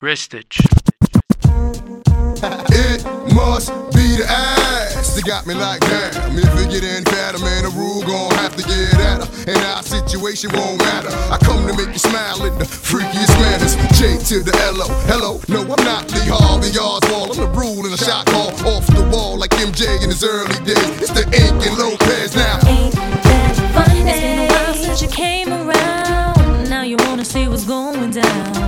[0.00, 0.62] Ristage.
[2.70, 3.02] it
[3.34, 6.38] must be the ass that got me like damn.
[6.38, 9.50] If it get any fatter, man, the rule gon' have to get at her.
[9.50, 11.10] And our situation won't matter.
[11.34, 13.74] I come to make you smile in the freakiest manners.
[13.98, 14.86] J to the L O.
[15.10, 17.34] Hello, no, I'm not Lee Harvey Oswald.
[17.34, 20.62] I'm the rule in a shot call off the wall like MJ in his early
[20.62, 20.78] days.
[21.02, 22.62] It's the Inc and Lopez now.
[22.70, 24.06] Ain't that funny?
[24.06, 26.70] It's been a while since you came around.
[26.70, 28.67] Now you wanna see what's going down.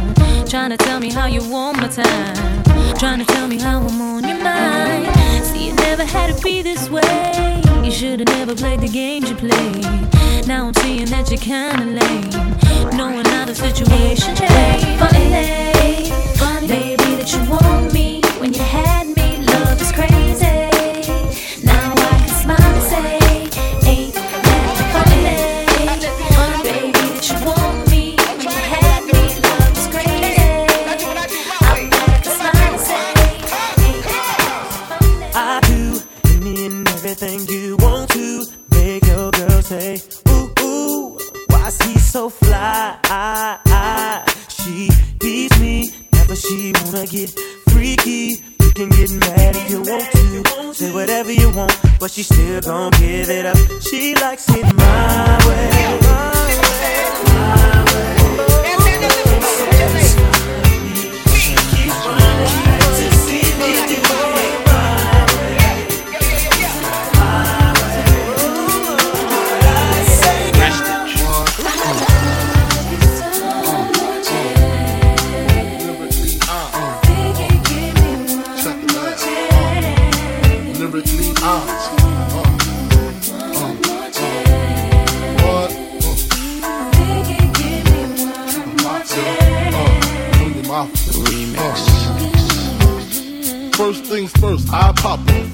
[0.50, 2.64] Trying to tell me how you want my time.
[2.98, 5.46] Trying to tell me how I'm on your mind.
[5.46, 7.62] See, you never had to be this way.
[7.84, 9.84] You should've never played the games you played.
[10.48, 12.96] Now I'm seeing that you're kinda lame.
[12.96, 14.86] Knowing how the situation changed.
[14.98, 19.19] Funny, funny, baby, that you want me when you had me.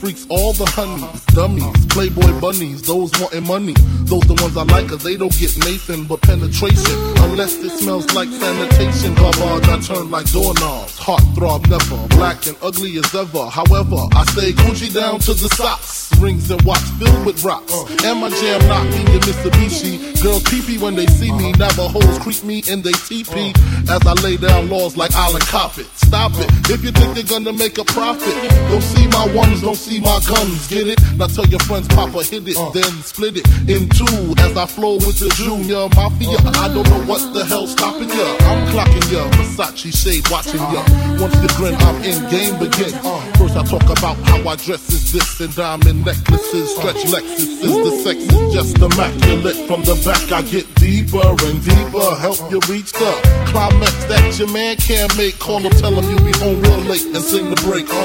[0.06, 3.74] Freaks all the honeys, dummies, playboy bunnies, those wanting money.
[4.06, 6.94] Those the ones I like, cause they don't get Nathan but penetration.
[7.26, 9.16] Unless it smells like sanitation.
[9.16, 10.96] Garbage, I turn like doorknobs.
[10.96, 13.50] Heart throb never, black and ugly as ever.
[13.50, 16.05] However, I stay Gucci down to the socks.
[16.20, 17.72] Rings and watch filled with rocks.
[17.72, 17.84] Uh.
[18.04, 20.22] And my jam knocking in Mitsubishi.
[20.22, 21.52] Girl pee when they see me.
[21.52, 23.52] Navajos creep me in they teepee.
[23.88, 23.96] Uh.
[23.96, 25.86] As I lay down laws like Island Coppet.
[26.06, 26.48] Stop it.
[26.70, 28.34] If you think they're gonna make a profit,
[28.70, 30.68] don't see my ones, don't see my guns.
[30.68, 31.00] Get it?
[31.16, 32.70] Now tell your friends, Papa hit it, uh.
[32.70, 34.34] then split it in two.
[34.38, 38.36] As I flow with the Junior Mafia, I don't know what the hell's stopping ya.
[38.48, 40.82] I'm clocking ya, Versace shade watching ya.
[41.20, 42.94] Once you grin, I'm in, game begin.
[43.36, 47.60] First I talk about how I dress is this and diamond necklaces, stretch Lexuses.
[47.60, 49.56] The sex is just immaculate.
[49.66, 53.10] From the back I get deeper and deeper, help you reach the
[53.50, 55.38] climax that your man can't make.
[55.40, 57.86] Call him, tell him you'll be home real late and sing the break.
[57.90, 57.96] Uh.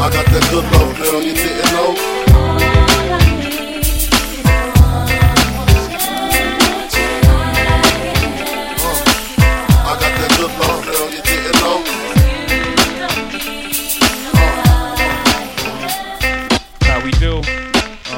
[0.00, 2.69] I got that good love, girl, you didn't know.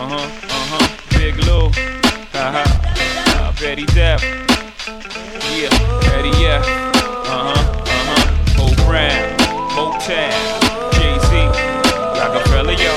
[0.09, 1.19] Huh, uh huh.
[1.19, 1.71] Big Lou.
[2.33, 2.65] Ha ha.
[3.39, 4.21] Uh, Betty Depp.
[5.55, 5.71] Yeah,
[6.09, 6.63] Betty, yeah.
[7.27, 8.59] Uh huh, uh huh.
[8.59, 9.37] Mo Brown.
[9.77, 10.33] Motown.
[10.95, 11.31] Jay Z.
[12.19, 12.95] Rockefeller, yo.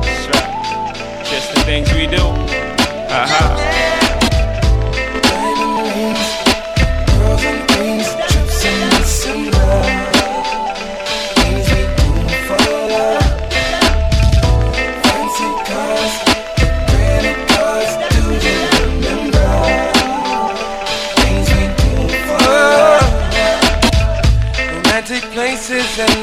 [0.00, 1.24] That's right.
[1.24, 2.45] Just the things we do.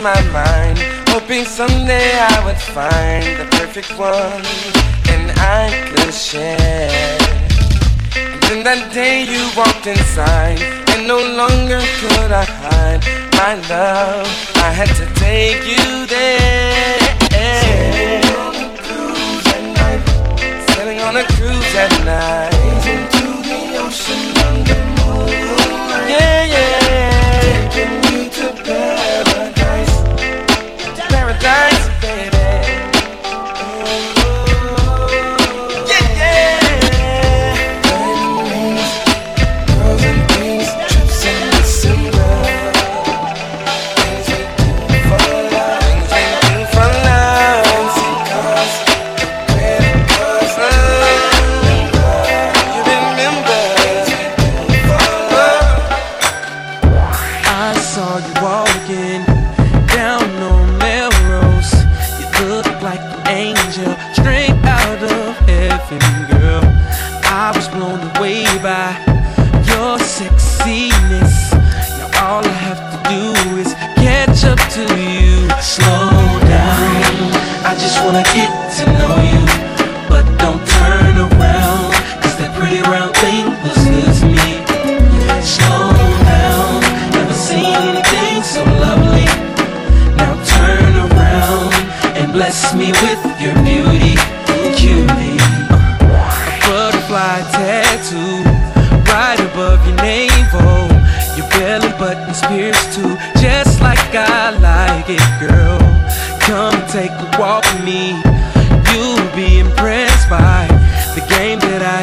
[0.04, 0.78] My mind,
[1.08, 4.44] hoping someday I would find the perfect one
[5.08, 7.18] and I could share.
[8.14, 10.60] And then that day you walked inside,
[10.92, 13.04] and no longer could I hide
[13.40, 14.28] my love.
[14.58, 17.00] I had to take you there.
[17.64, 20.04] Sailing on a cruise at night.
[20.76, 22.52] Sailing on a cruise at night.
[22.92, 26.10] Into the ocean under moonlight.
[26.12, 27.72] Yeah, yeah.
[27.72, 28.93] Taking to paradise.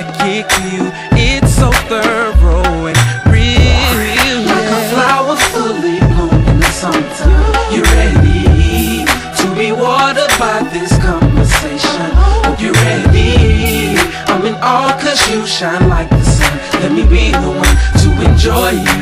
[0.01, 0.89] I kick you.
[1.13, 2.97] It's so thorough and
[3.29, 4.41] real.
[4.49, 7.69] Like a flower fully blown in the summertime.
[7.69, 12.01] You ready to be watered by this conversation?
[12.57, 14.01] You're ready.
[14.33, 16.81] I'm in awe cause you shine like the sun.
[16.81, 19.00] Let me be the one to enjoy you.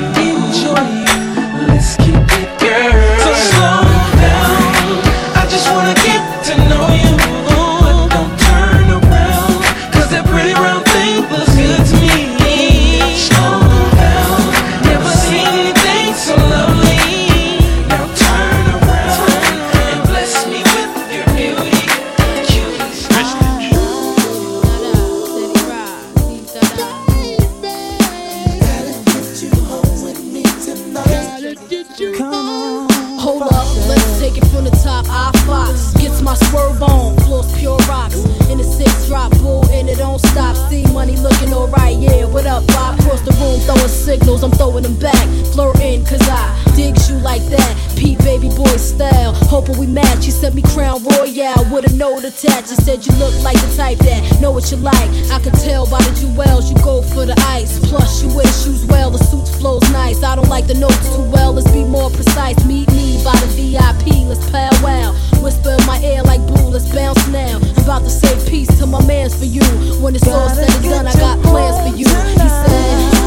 [31.61, 35.07] Hold up, let's take it from the top.
[35.09, 38.38] I fox gets my swerve on, floors pure rocks.
[38.49, 40.57] In the six drop bull, and it don't stop.
[40.71, 42.25] See money looking alright, yeah.
[42.25, 42.99] What up, Bob?
[42.99, 45.27] Across the room, throwing signals, I'm throwing them back.
[45.53, 47.73] Flirting, cause I digs you like that.
[47.95, 50.25] Pete baby boy style, hoping we match.
[50.25, 52.71] You sent me Crown Royal with a note attached.
[52.71, 55.11] You said you look like the type that know what you like.
[55.29, 57.79] I could tell by the jewels, you go for the ice.
[57.91, 60.23] Plus, you wear shoes well, the suits flows nice.
[60.23, 62.57] I don't like the notes too well, let's be more precise.
[62.65, 65.28] Meet me by the VIP, let's powwow.
[65.43, 67.59] Whisper in my ear like blue, let's bounce now.
[67.59, 69.63] I'm about to say peace to my mans for you.
[70.01, 72.07] When it's all said and done, I got plans for you.
[72.07, 73.18] He said.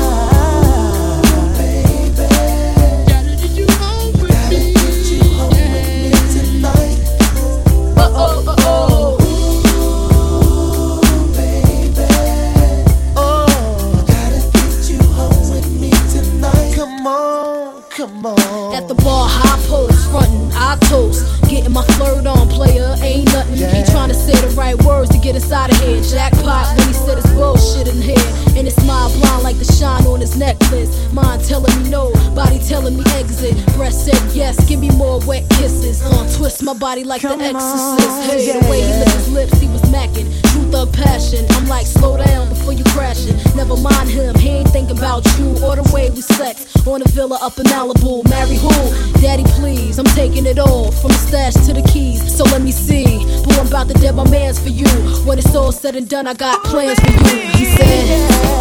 [37.01, 38.31] Body like the exorcist.
[38.31, 40.27] Hey, the way he licked his lips, he was macking.
[40.51, 41.45] True thug passion.
[41.51, 43.37] I'm like, slow down before you crashing.
[43.55, 46.67] Never mind him, he ain't thinking about you or the way we sex.
[46.87, 48.27] On a villa up in Malibu.
[48.29, 49.21] Marry who?
[49.21, 49.99] Daddy, please.
[49.99, 52.35] I'm taking it all from the stash to the keys.
[52.35, 53.05] So let me see.
[53.43, 54.87] Boo, I'm about to dead my mans for you.
[55.25, 57.41] When it's all said and done, I got plans for you.
[57.51, 58.60] He said.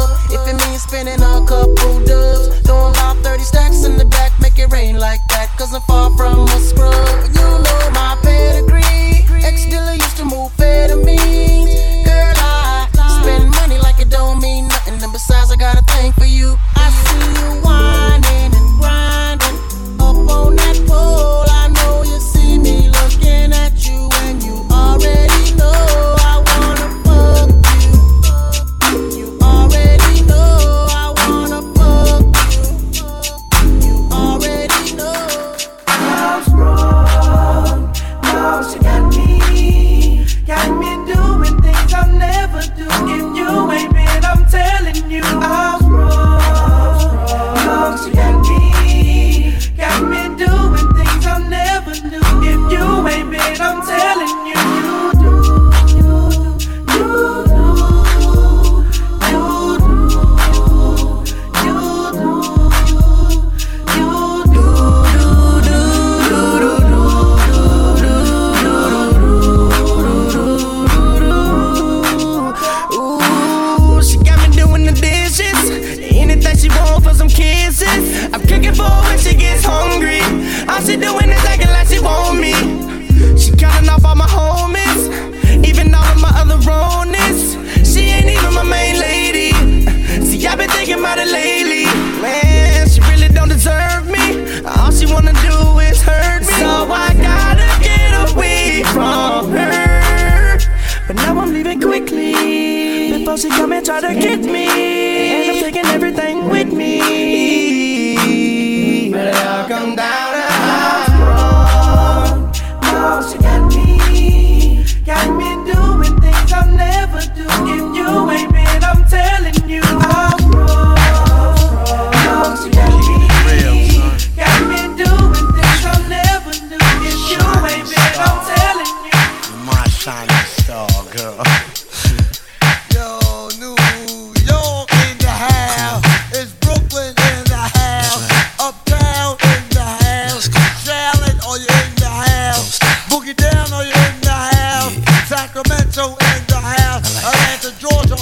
[0.33, 4.57] If it means spending a couple dubs, throwing about 30 stacks in the back, make
[4.57, 5.49] it rain like that.
[5.57, 7.25] Cause I'm far from a scrub.
[7.35, 7.80] You know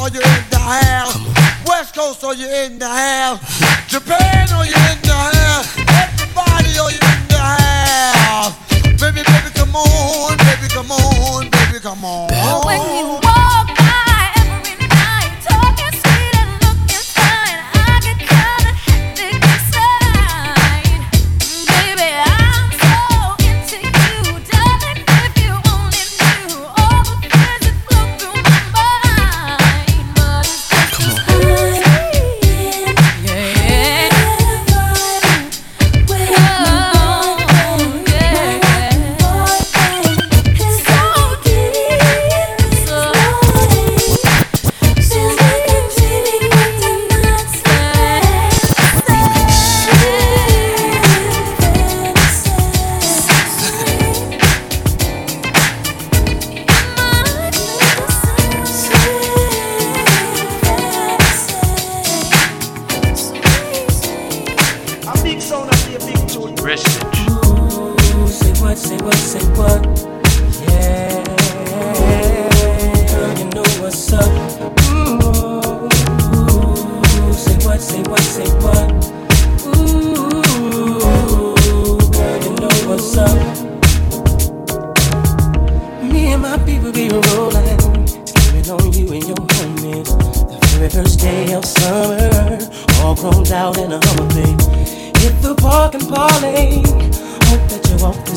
[0.09, 1.67] are you in the house?
[1.67, 3.39] West Coast, are you in the house?
[3.87, 5.77] Japan, are you in the house?
[5.77, 8.55] Everybody, are you in the house?
[8.99, 13.28] Baby, baby, come on, baby, come on, baby, come on.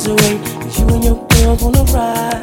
[0.06, 2.42] You and your girl wanna ride.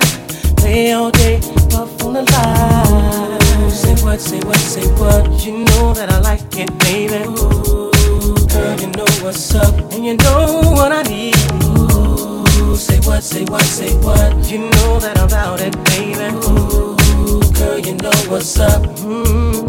[0.57, 1.39] Play all day,
[1.69, 3.71] puff on the line.
[3.71, 5.45] Say what, say what, say what.
[5.45, 7.25] You know that I like it, baby.
[7.25, 11.35] Ooh, girl, you know what's up, and you know what I need.
[11.63, 14.49] Ooh, say what, say what, say what.
[14.49, 16.33] You know that I'm about it, baby.
[16.47, 18.83] Ooh, girl, you know what's up.
[19.03, 19.67] Mm,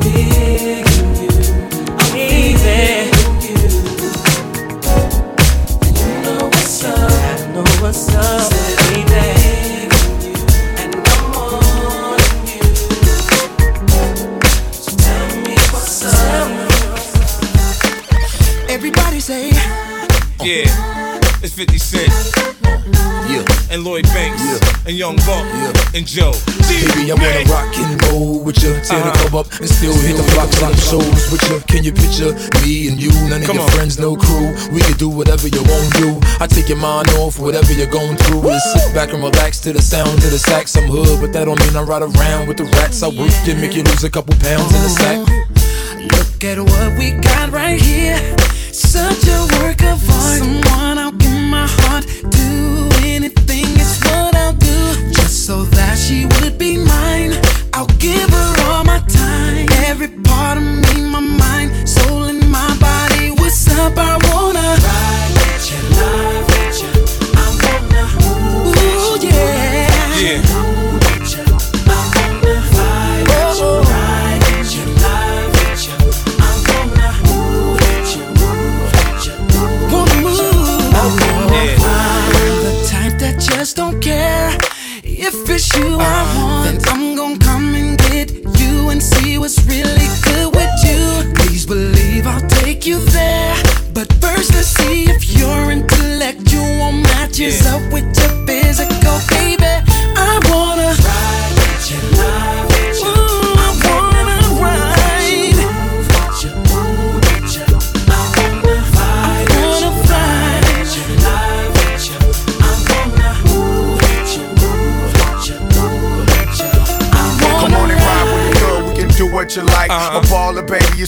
[0.00, 3.13] big in you, I'm easy.
[7.54, 8.50] Know what's up,
[8.90, 9.88] baby.
[10.80, 12.62] And I'm on you.
[14.72, 16.48] So tell me what's up.
[18.70, 19.50] Everybody say,
[20.42, 20.66] Yeah,
[21.42, 22.12] it's 50 Cent.
[23.30, 23.44] yeah.
[23.70, 24.42] And Lloyd Banks.
[24.42, 24.86] Yeah.
[24.88, 25.46] And Young Buck.
[25.94, 26.32] And Joe.
[26.68, 27.83] Baby, I wanna rock and roll
[28.44, 28.72] with you.
[28.84, 29.28] Tear the Uh-huh.
[29.28, 31.60] club up and still hit the blocks like shows with you.
[31.66, 32.32] Can you picture
[32.62, 33.10] me and you?
[33.28, 33.70] None of Come your on.
[33.72, 34.52] friends, no crew.
[34.72, 36.10] We can do whatever you want to do.
[36.40, 38.42] I take your mind off whatever you're going through.
[38.42, 40.76] Just sit back and relax to the sound of the sax.
[40.76, 43.02] I'm hood, but that don't mean I ride around with the rats.
[43.02, 45.18] I work and make you lose a couple pounds in the sack.
[46.12, 48.20] Look at what we got right here.
[48.72, 50.38] Such a work of art.
[50.38, 52.04] Someone I'll give my heart.
[52.30, 55.10] Do anything, it's what I'll do.
[55.12, 57.32] Just so that she would be mine.
[57.76, 59.66] I'll give her all my time.
[59.86, 63.32] Every part of me, my mind, soul, and my body.
[63.32, 63.98] What's up?
[63.98, 64.23] I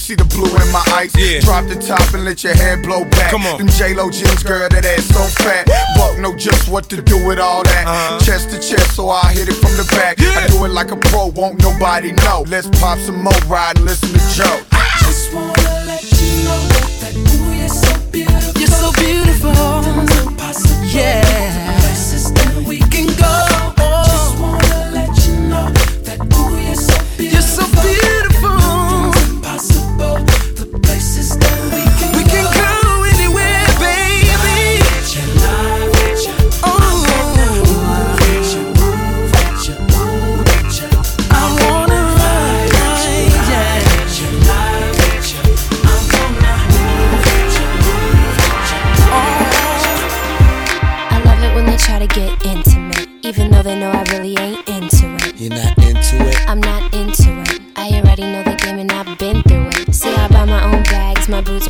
[0.07, 1.11] see the blue in my eyes.
[1.19, 1.41] Yeah.
[1.41, 3.33] Drop the top and let your hair blow back.
[3.33, 3.59] Come on.
[3.59, 5.67] Them J-Lo jeans, girl, that ass so fat.
[5.97, 7.85] Buck know just what to do with all that.
[7.87, 8.21] Uh-huh.
[8.21, 10.21] Chest to chest, so I hit it from the back.
[10.21, 12.45] I do it like a pro, won't nobody know.
[12.47, 14.63] Let's pop some more, ride and listen to Joe.
[15.01, 15.51] Just wanna
[15.91, 16.63] let you know
[17.03, 18.61] that ooh, you're so beautiful.
[18.61, 19.96] You're so beautiful.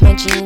[0.03, 0.46] My jeans.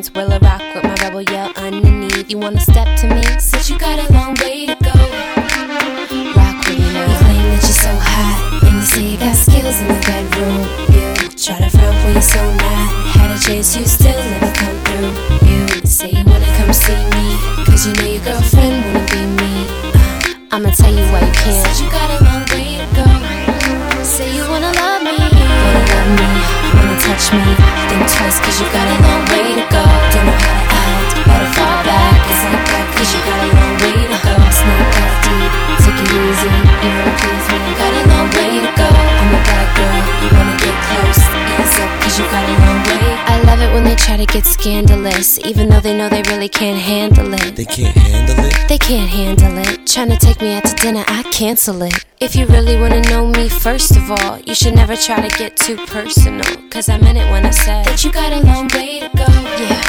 [46.61, 47.55] Can't handle it.
[47.55, 48.69] They can't handle it.
[48.69, 49.79] They can't handle it.
[49.89, 52.05] Tryna take me out to dinner, I cancel it.
[52.19, 55.57] If you really wanna know me, first of all, you should never try to get
[55.57, 56.45] too personal.
[56.69, 59.25] Cause I meant it when I said that you got a long way to go.
[59.57, 59.81] Yeah.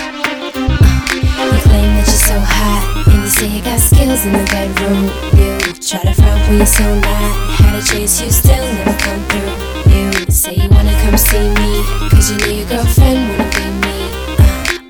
[1.37, 4.45] Uh, you claim that you're so hot, and you say you got skills in the
[4.49, 5.13] bedroom.
[5.37, 7.61] You try to front when you're so not.
[7.61, 9.93] Had a chase, you still never come through.
[9.93, 13.42] You say you wanna come see me, cause you know your girlfriend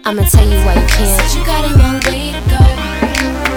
[0.04, 1.14] I'ma tell you why you can't.
[1.14, 2.58] Said you got a long way to go.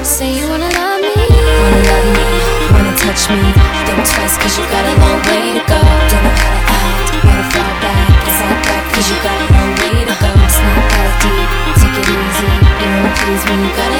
[0.05, 1.09] Say you wanna love me.
[1.09, 2.27] Wanna love me,
[2.69, 3.41] wanna touch me.
[3.89, 5.81] Don't trust cause you got a long way to go.
[5.81, 8.09] Don't know how to act, wanna fall back.
[8.29, 10.29] It's not that cause you got a long way to go.
[10.45, 11.49] It's not that deep,
[11.81, 12.51] take it easy.
[12.77, 13.94] You wanna please me, you gotta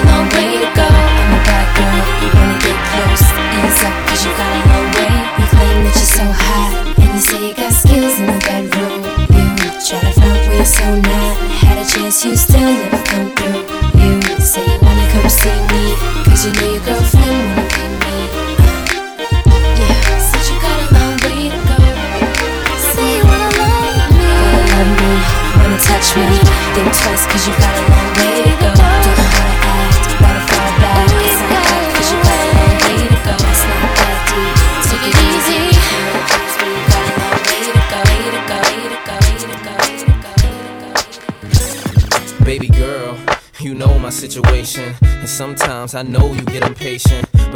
[45.87, 47.04] sometimes I know you get impatient.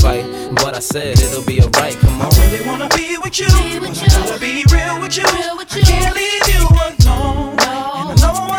[0.00, 0.24] fight,
[0.56, 1.96] but I said it'll be alright.
[1.98, 2.32] Come on.
[2.32, 3.48] I really wanna be with you.
[3.48, 5.24] Wanna be real with you.
[5.26, 7.56] I can't leave you alone.
[7.58, 8.51] And I know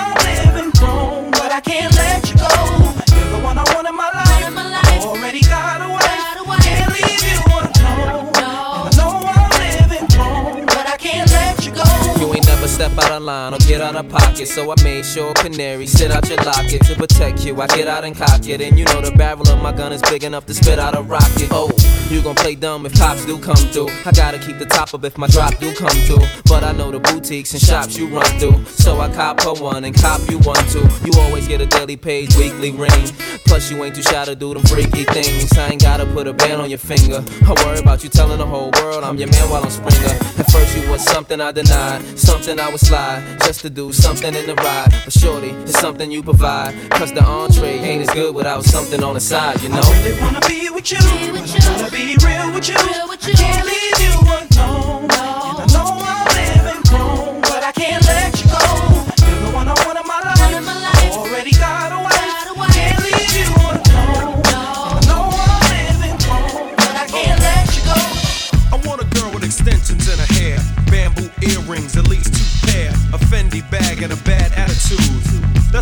[12.93, 14.47] step out of line or get out of pocket.
[14.47, 17.60] So I made sure Canary sit out your locket to protect you.
[17.62, 18.62] I get out and cock it.
[18.62, 21.01] And you know the barrel of my gun is big enough to spit out a
[21.01, 21.49] rocket.
[21.51, 21.71] Oh,
[22.10, 23.89] you gon' play dumb if cops do come through.
[24.06, 26.25] I gotta keep the top up if my drop do come through.
[26.45, 28.65] But I know the boutiques and shops you run through.
[28.65, 30.88] So I cop her one and cop you one too.
[31.03, 33.08] You always get a daily page, weekly ring.
[33.45, 35.58] Plus you ain't too shy to do them freaky things.
[35.58, 37.23] I ain't gotta put a band on your finger.
[37.45, 40.15] I worry about you telling the whole world I'm your man while I'm Springer.
[40.39, 44.34] At first you was something I denied, something I would slide just to do something
[44.34, 44.91] in the ride.
[45.03, 46.73] But shorty, it's something you provide.
[46.91, 49.82] Cause the entree ain't as good without something on the side, you know.
[49.84, 50.97] I really wanna be with you.
[50.99, 52.75] Wanna be real with you.
[52.77, 54.19] I can't leave you
[54.63, 54.83] alone.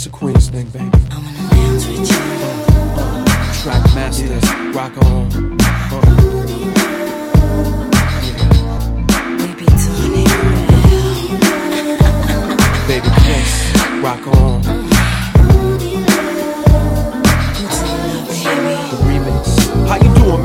[0.00, 0.86] It's a Queens thing, baby.
[1.10, 2.16] I'm the lounge with you.
[3.60, 5.28] Track masters, rock on.
[12.88, 14.79] Baby, Prince, rock on.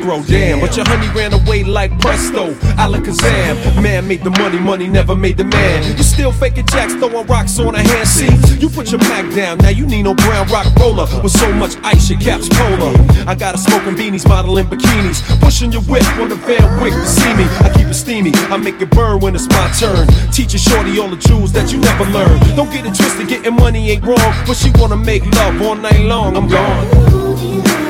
[0.00, 0.22] Escrow.
[0.22, 2.52] Damn, but your honey ran away like presto.
[2.76, 5.96] Alakazam, man made the money, money never made the man.
[5.96, 8.60] You still faking jacks, throwing rocks on a hand seat.
[8.60, 11.76] You put your Mac down, now you need no brown rock roller with so much
[11.82, 12.94] ice, your cap's polar.
[13.26, 17.06] I got a smoking beanies, modeling bikinis, pushing your whip on the Van Wyck to
[17.06, 17.44] see me.
[17.60, 20.06] I keep it steamy, I make it burn when it's my turn.
[20.32, 22.40] Teach shorty all the jewels that you never learned.
[22.56, 26.00] Don't get it twisted, getting money ain't wrong, but she wanna make love all night
[26.00, 26.36] long.
[26.36, 27.89] I'm gone.